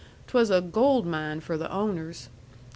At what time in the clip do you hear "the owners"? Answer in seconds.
1.59-2.29